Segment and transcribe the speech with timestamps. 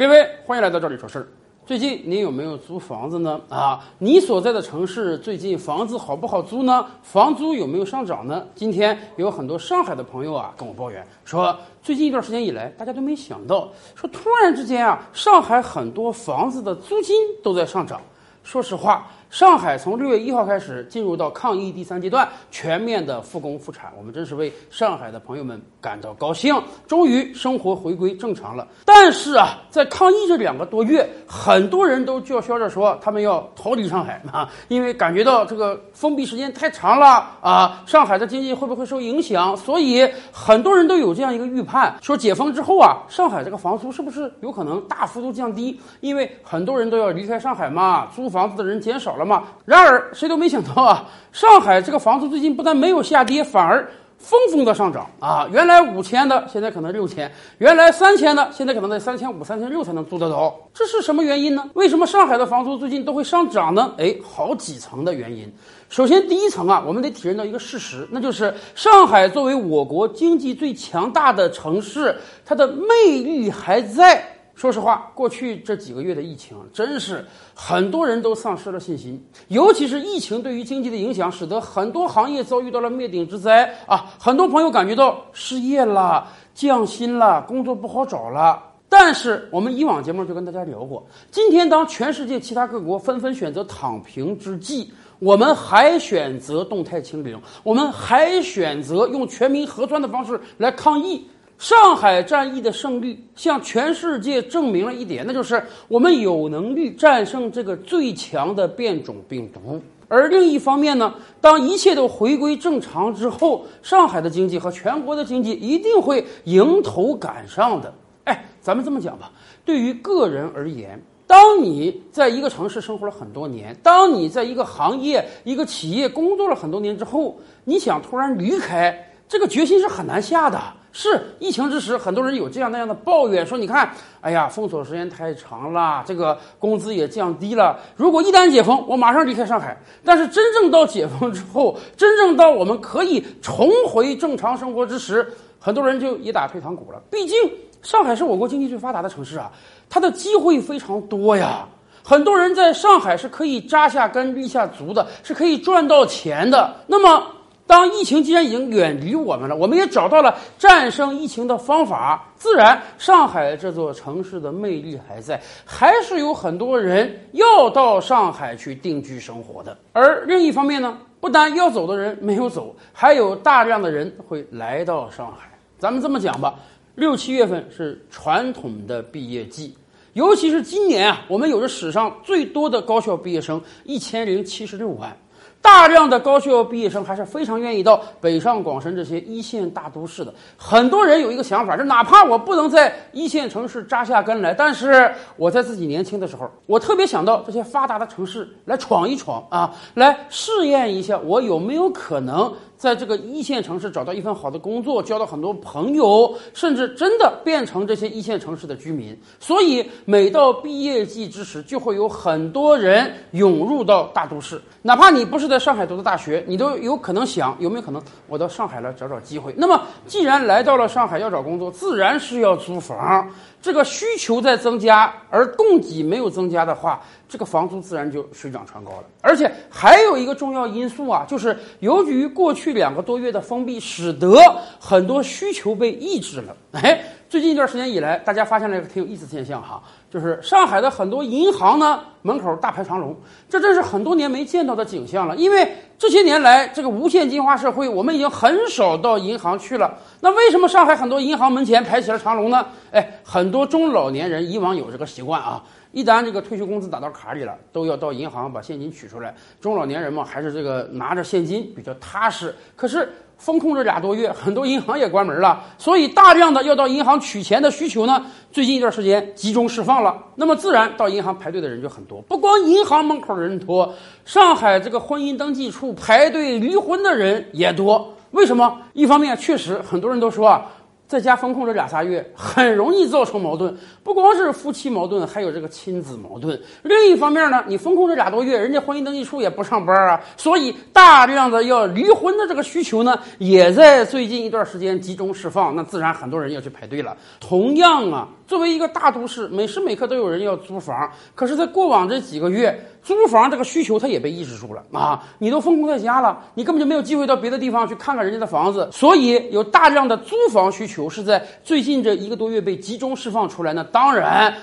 [0.00, 1.28] 各位，欢迎来到这里说事儿。
[1.66, 3.38] 最近您有没有租房子呢？
[3.50, 6.86] 啊，你所在的城市最近房子好不好租呢？
[7.02, 8.42] 房租有没有上涨呢？
[8.54, 18.00] 今天有很多上海的朋友啊跟我抱怨说，最近一段时间以来，大家都没想到，说突然之间啊，上海很多房子的租金都在上涨。
[18.42, 19.06] 说实话。
[19.30, 26.52] 上海从六月一号开始进入到抗疫第三阶段，全面的复工复产，我们真是为上海的朋友们感到高兴，
[26.88, 28.66] 终于生活回归正常了。
[28.84, 39.56] 但是啊，在抗疫这两个多月，很多人都叫嚣着说他们要逃离上海啊，因为感觉到这个封闭时间太长了啊，上海的经济会不会受影响？
[39.56, 45.80] 所以很多人都有这样一个预判，说解封之后啊，上海这个房租是不是有可能大幅度降低？
[46.00, 49.19] 因为很多人都要离开上海嘛，租房子的人减少了。
[49.20, 49.44] 了嘛？
[49.64, 53.88] 然而谁都没想到啊，上海这个房租最近不但没有下跌，反而
[54.18, 55.48] 疯疯的上涨啊！
[55.50, 60.54] 原来五千的，现在可能六千；原来三千的，现在可能在三千五、三千六才能租得到。
[60.74, 61.64] 这是什么原因呢？
[61.72, 63.94] 为什么上海的房租最近都会上涨呢？
[63.96, 65.50] 哎，好几层的原因。
[65.88, 74.36] 首先，第一层啊，我们得体认到一个事实，那就是上海作为我国经济最强大的城市，它的魅力还在。
[74.60, 79.18] 说实话，过去这几个月的疫情，真是很多人都丧失了信心。
[79.48, 84.12] 尤其是疫情对于经济的影响，使得很多行业遭遇到了灭顶之灾啊！
[84.20, 88.62] 很多朋友感觉到失业了、降薪了、工作不好找了。
[88.86, 101.26] 但是我们以往节目就跟大家聊过，今天当全世界其他各国纷纷选择躺平之际，我们还选择动态清零，我们还选择用全民核酸的方式来抗疫。
[101.60, 109.78] 上海战役的胜利向全世界证明了一点，那就是我们有能力战胜这个最强的变种病毒。
[110.08, 117.92] 而另一方面呢，当一切都回归正常之后，上海的经济和全国的经济一定会迎头赶上的。
[118.24, 119.30] 哎，咱们这么讲吧，
[119.62, 128.98] 对于个人而言，当你在一个城市生活了很多年，当你在一个行业、一个企业工作了很多年之后，你想突然离开，
[129.28, 130.58] 这个决心是很难下的。
[130.92, 133.88] 是疫情之时，很多人有这样那样的抱怨，说你看，
[134.20, 137.78] 哎呀，封锁时间太长了，这个工资也降低了。
[137.94, 139.76] 如果一旦解封，我马上离开上海。
[140.04, 145.24] 但是真正到解封之后，真正到我们可以重回正常生活之时，
[145.60, 147.00] 很多人就一打退堂鼓了。
[147.08, 147.38] 毕竟
[147.82, 149.50] 上海是我国经济最发达的城市啊，
[149.88, 151.68] 它的机会非常多呀。
[152.02, 156.74] 很多人在上海是可以扎下根、立下足的，是可以赚到钱的。
[156.88, 157.24] 那么。
[157.70, 169.78] 当疫情既然已经远离我们了，我们也找到了战胜疫情的方法，自然上海这座城市的魅力还在，还是有很多人要到上海去定居生活的。
[169.92, 175.48] 而另一方面呢，不但要走的人没有走，还有大量的人会来到上海。
[175.78, 176.56] 咱们这么讲吧，
[176.96, 179.72] 六七月份是传统的毕业季，
[180.14, 185.16] 尤其是今年啊，我们有着史上最多的高校毕业生，一千零七十六万。
[185.62, 190.32] 大量的高校毕业生还是非常愿意到北上广深这些一线大都市的。
[190.56, 202.52] 很多人有一个想法，就哪怕我不能在一线城市扎下根来，但是我在自己年轻的时候，我特别想到这些发达的城市来闯一闯啊，来试验一下我有没有可能。
[202.80, 209.14] 在这个一线城市找到一份好的工作，交到很多朋友，甚至真的变成这些一线城市的居民。
[209.38, 214.58] 所以，每到毕业季之时，就会有很多人涌入到大都市。
[214.80, 219.52] 哪怕你不是在上海读的大学，你都有可能想有没有可能我到上海来找找机会。
[219.58, 223.28] 那么，既然来到了上海要找工作，自然是要租房。
[223.62, 227.02] 这个需求在增加，而供给没有增加的话。
[227.28, 234.36] 这个房租自然就水涨船高了，而且还有一个重要因素啊，就是由于过去两个多月的封闭，使得
[234.80, 236.56] 很多需求被抑制了。
[236.72, 237.00] 哎，
[237.30, 239.80] 最近一段时间以来，大家发现了一个挺有意思的现象哈，
[240.10, 243.16] 就是上海的很多银行呢门口大排长龙，
[243.48, 245.36] 这真是很多年没见到的景象了。
[245.36, 249.96] 因为这些年来，这个无现金化社会，我们已经很少到银行去了。
[250.18, 252.66] 那为什么上海很多银行门前排起了长龙呢？
[252.90, 255.62] 哎，很多中老年人以往有这个习惯啊。
[255.92, 259.32] 一旦这个退休工资打到卡里了，都要到银行把现金取出来。
[259.60, 262.52] 中老年人嘛，还是这个拿着现金比较踏实。
[262.74, 263.08] 可是
[263.40, 268.22] 封控这俩多月，很多银行也关门了，所以大量的要到银行取钱的需求呢，
[268.52, 270.14] 最近一段时间集中释放了。
[270.36, 272.20] 那么自然到银行排队的人就很多。
[272.28, 273.94] 不光银行门口的人多，
[274.26, 278.14] 上海这个婚姻登记处排队离婚的人也多。
[278.32, 278.78] 为什么？
[278.92, 280.66] 一方面确实很多人都说啊。
[281.10, 286.56] 在家封控这俩仨月，很容易造成矛盾，不光是夫妻矛盾，还有这个亲子矛盾。
[286.84, 297.16] 另一方面呢，你封控这俩多月，人家婚姻登记处也不上班啊，所以大量的要离婚的这个需求呢，也在最近一段时间集中释放，那自然很多人要去排队了。
[297.40, 305.20] 同样啊，作为一个大都市，每时每刻都有人要租房，可是，在过往这几个月，租房这个需求它也被抑制住了啊！
[305.38, 310.99] 你都封控在家了，你根本就没有机会到别的地方去看看人家的房子，所以有大量的租房需求。
[311.08, 313.82] 是在最近这一个多月被集中释放出来那。
[313.84, 314.54] 当然，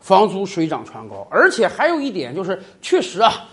[0.00, 3.48] 房租水涨船高，而且还有一点就是，确实啊。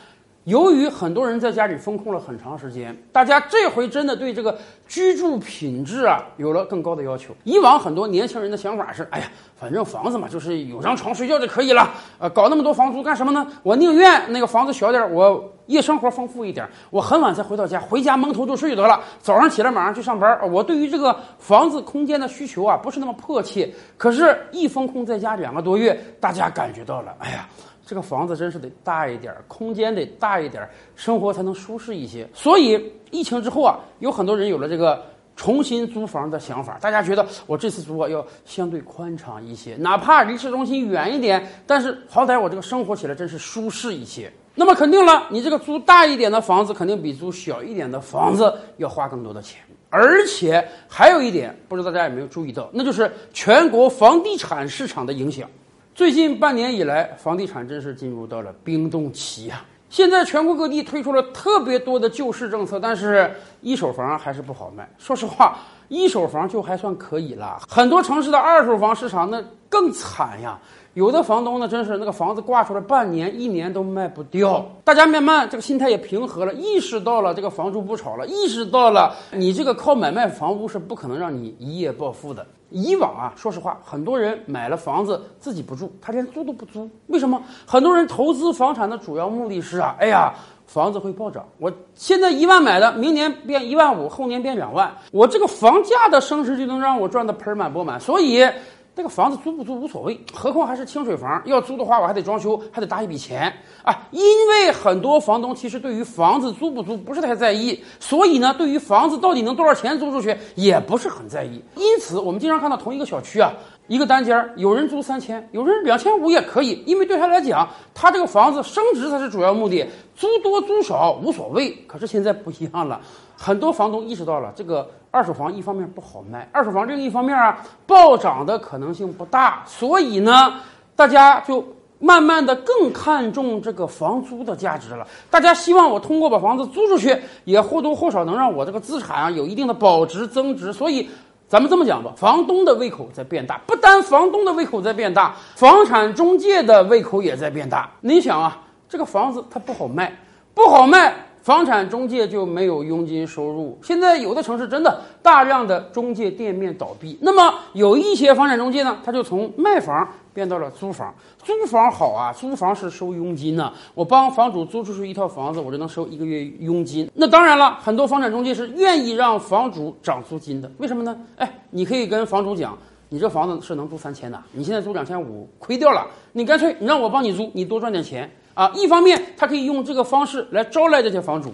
[0.46, 4.58] 由于很多人在家里封控了很长时间，大家这回真的对这个
[4.88, 7.32] 居住品质啊有了更高的要求。
[7.44, 11.92] 以往很多年轻人的想法是：哎呀，反正房子嘛，就是有张床睡觉就可以了。
[12.18, 13.46] 呃，搞那么多房租干什么呢？
[13.62, 19.00] 我宁愿那个房子小点，我夜生活丰富一点，我很晚才回到家，回家蒙头就睡得了。
[19.20, 20.40] 早上起来马上去上班。
[20.52, 23.72] 我对于这个房子空间的需求啊，不是那么迫切。
[23.96, 27.48] 可是，一封控在家两个多月，大家感觉到了，哎呀。
[27.92, 30.66] 这个房子真是得大一点，空间得大一点，
[30.96, 32.26] 生活才能舒适一些。
[32.34, 35.04] 所以疫情之后啊，有很多人有了这个
[35.36, 36.78] 重新租房的想法。
[36.80, 44.32] 大家觉得我这次租啊要相对宽敞一些，哪怕离市中心远一点，但是好歹我这个生活起来真是舒适一些。
[44.56, 49.60] 那么肯定了，你这个租大一点的房子，肯定比租小一点的房子要花更多的钱。
[49.90, 55.46] 而且还有一点，不知道大家有没有注意到，那就是全国房地产市场的影响。
[55.94, 59.62] 最近半年以来，房地产真是进入到了冰冻期呀！
[59.90, 63.30] 现在全国各地推出了特别多的救市政策，但是
[63.60, 64.90] 一手房还是不好卖。
[64.98, 65.58] 说实话，
[65.90, 70.58] 一手房就还算可以了，很多城市的二手房市场那更惨呀。
[70.94, 74.66] 有的房东呢，真是那个房子挂出来半年、一年都卖不掉。
[74.84, 82.46] 大家慢慢这个心态也平和了，意识到了这个房租不炒了，意识到了你这个靠买卖房屋是不可能让你一夜暴富的。
[82.72, 86.90] 以往啊，说实话，很多人买了房子自己不住，他连租都不租。
[87.08, 87.42] 为什么？
[87.66, 90.34] 很多人投资房产的主要目的是啊，哎呀，
[90.66, 98.46] 房子会暴涨，我现在一万买的，明年变一万五，后年变两万，我这个房价的升值就能让我赚得盆满钵满，所以。
[98.94, 101.42] 这个房子租不租无所谓，何况还是清水房。
[101.46, 103.52] 要租的话，我还得装修，还得搭一笔钱
[103.84, 104.08] 啊。
[104.12, 111.64] 因为很多房东其实对于房子租不租不是太在意，所以呢，对于房子到底能多少钱租出去也不是很在意。
[111.76, 113.54] 因此，我们经常看到同一个小区啊。
[113.88, 119.86] 一个单间，有人租三千，有人两千五也可以，因为对他来讲，他这个房子升值才是主要目的，
[120.16, 121.72] 租多租少无所谓。
[121.88, 123.02] 可是现在不一样了，
[123.36, 130.56] 很多房东意识到了这个二手房一方面不好卖，二手房另一方面啊暴涨的可能性不大，所以呢，
[130.96, 131.64] 大家就
[132.00, 135.06] 慢慢的更看重这个房租的价值了。
[135.30, 141.08] 大家希望我通过把房子租出去，也或多或少能让我这个资产啊有一定的保值增值，所以。
[141.52, 147.92] 咱们这么讲吧，房东的胃口在变大，不单房东的胃口在变大，房产中介的胃口也在变大。
[148.00, 148.58] 你想啊，
[148.88, 150.18] 这个房子它不好卖，
[150.54, 151.14] 不好卖。
[151.42, 153.78] 房产中介就没有佣金收入。
[153.82, 161.14] 现在有的城市真的大量的中介店面倒闭，那么有一些房产中介呢，他就从卖房变到了租房。
[161.44, 163.74] 租房好啊，租房是收佣金呢。
[163.96, 167.10] 我帮房主租出去一套房子，我就能收一个月佣金。
[167.16, 170.72] 那当然了，很多房产中介是愿意让房主涨租金的。
[170.78, 171.18] 为什么呢？
[171.38, 172.78] 哎，你可以跟房主讲，
[173.10, 176.06] 你这房子是能租三千的，你现在租两千五，亏掉了。
[176.34, 178.30] 你干脆你让我帮你租，你多赚点钱。
[178.54, 181.54] 啊，一方面他可以用这个方式来招来这些房主，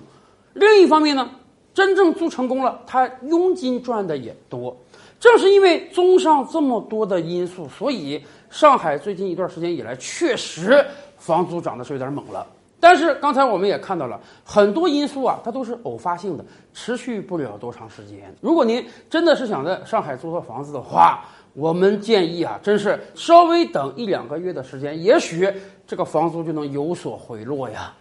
[0.53, 1.29] 另一方面呢，
[1.73, 4.75] 真正租成功了，他佣金赚的也多。
[5.19, 10.85] 正是因为综上这么多的因素，所以上海最近一段时间以来，确实
[11.17, 12.45] 房租涨的是有点猛了。
[12.79, 18.31] 但是刚才我们也看到了很多因素啊，它都是偶发性的，持续不了多长时间。
[18.39, 21.25] 如果您真的是想在上海租套房子的话，
[21.57, 25.51] 我们建议啊，真是稍微等一两个月的时间，也许
[25.87, 27.95] 这个房租就能有所回落呀。